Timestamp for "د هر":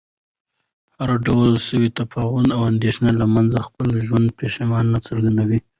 0.03-1.09